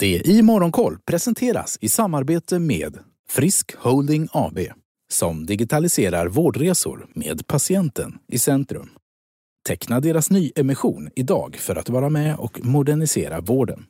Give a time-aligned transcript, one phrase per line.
[0.00, 2.98] Det i Morgonkoll presenteras i samarbete med
[3.28, 4.58] Frisk Holding AB
[5.10, 8.90] som digitaliserar vårdresor med patienten i centrum.
[9.68, 13.84] Teckna deras nyemission idag för att vara med och modernisera vården.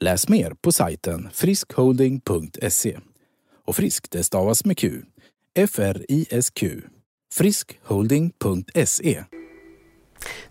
[0.00, 2.98] Läs mer på sajten friskholding.se.
[3.66, 5.02] Och frisk det stavas med Q.
[5.54, 6.80] F-R-I-S-Q.
[7.34, 9.24] friskholding.se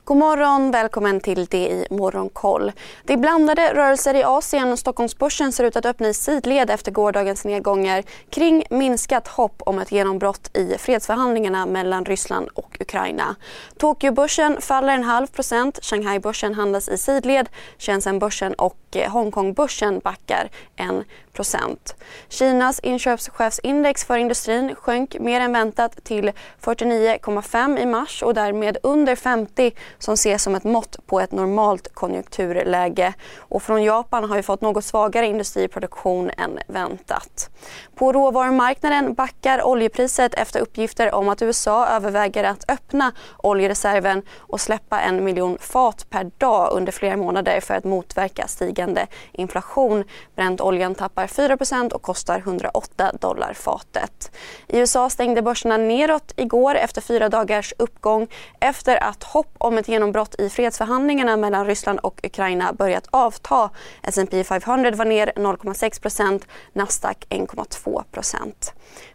[0.07, 2.71] God morgon, välkommen till det i Morgonkoll.
[3.03, 4.77] Det är blandade rörelser i Asien.
[4.77, 9.91] Stockholmsbörsen ser ut att öppna i sidled efter gårdagens nedgångar kring minskat hopp om ett
[9.91, 13.35] genombrott i fredsförhandlingarna mellan Ryssland och Ukraina.
[13.77, 21.03] Tokyobörsen faller en halv procent, Shanghaibörsen handlas i sidled, Shenzhenbörsen och eh, Hongkongbörsen backar en
[21.33, 21.95] procent.
[22.29, 26.31] Kinas inköpschefsindex för industrin sjönk mer än väntat till
[26.61, 31.93] 49,5 i mars och därmed under 50 som ses som ett mått på ett normalt
[31.93, 33.13] konjunkturläge.
[33.37, 37.49] Och från Japan har vi fått något svagare industriproduktion än väntat.
[37.95, 45.01] På råvarumarknaden backar oljepriset efter uppgifter om att USA överväger att öppna oljereserven och släppa
[45.01, 50.03] en miljon fat per dag under flera månader för att motverka stigande inflation.
[50.35, 54.31] Bräntoljan tappar 4% och kostar 108 dollar fatet.
[54.67, 58.27] I USA stängde börserna neråt igår efter fyra dagars uppgång
[58.59, 63.69] efter att hopp om ett genombrott i fredsförhandlingarna mellan Ryssland och Ukraina börjat avta.
[64.03, 68.53] S&P 500 var ner 0,6% Nasdaq 1,2%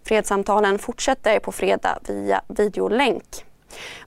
[0.04, 3.44] Fredssamtalen fortsätter på fredag via videolänk.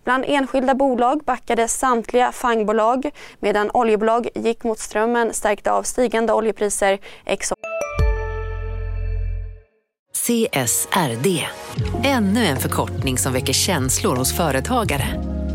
[0.04, 7.00] Bland enskilda bolag backade samtliga fangbolag medan oljebolag gick mot strömmen stärkta av stigande oljepriser.
[7.26, 7.58] Exxon
[10.26, 11.48] CSRD,
[12.04, 15.33] ännu en förkortning som väcker känslor hos företagare.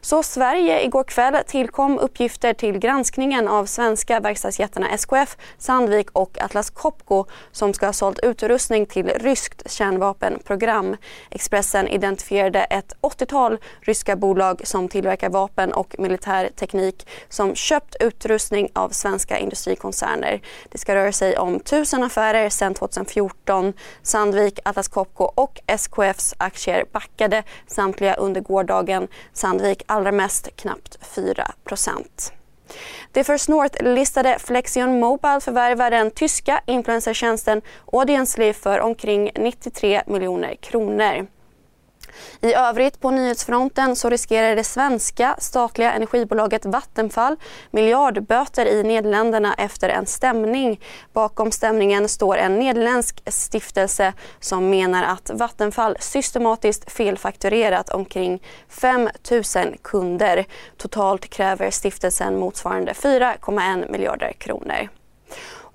[0.00, 6.70] så Sverige igår kväll tillkom uppgifter till granskningen av svenska verkstadsjättarna SKF, Sandvik och Atlas
[6.70, 10.96] Copco som ska ha sålt utrustning till ryskt kärnvapenprogram.
[11.30, 18.68] Expressen identifierade ett 80-tal ryska bolag som tillverkar vapen och militär teknik som köpt utrustning
[18.72, 20.40] av svenska industrikoncerner.
[20.68, 23.72] Det ska röra sig om tusen affärer sedan 2014.
[24.02, 29.08] Sandvik, Atlas Copco och SKFs aktier backade samtliga under gårdagen.
[29.32, 31.52] Sandvik allra mest knappt 4
[33.12, 41.26] det First North-listade Flexion Mobile förvärvar den tyska influencertjänsten Audiensly för omkring 93 miljoner kronor.
[42.40, 47.36] I övrigt på nyhetsfronten så riskerar det svenska statliga energibolaget Vattenfall
[47.70, 50.80] miljardböter i Nederländerna efter en stämning.
[51.12, 59.76] Bakom stämningen står en nederländsk stiftelse som menar att Vattenfall systematiskt felfakturerat omkring 5 000
[59.82, 60.44] kunder.
[60.76, 64.88] Totalt kräver stiftelsen motsvarande 4,1 miljarder kronor.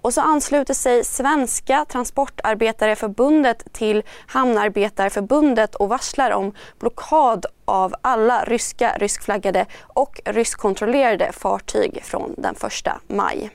[0.03, 8.97] Och så ansluter sig Svenska Transportarbetareförbundet till Hamnarbetarförbundet och varslar om blockad av alla ryska,
[8.99, 13.51] ryskflaggade och ryskkontrollerade fartyg från den 1 maj.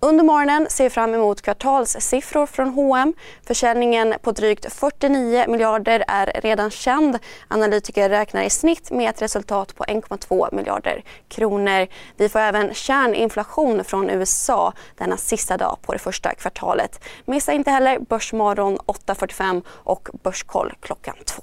[0.00, 3.14] Under morgonen ser vi fram emot kvartalssiffror från H&M.
[3.46, 7.18] Försäljningen på drygt 49 miljarder är redan känd.
[7.48, 11.86] Analytiker räknar i snitt med ett resultat på 1,2 miljarder kronor.
[12.16, 17.04] Vi får även kärninflation från USA denna sista dag på det första kvartalet.
[17.24, 21.42] Missa inte heller Börsmorgon 8.45 och Börskoll klockan 2.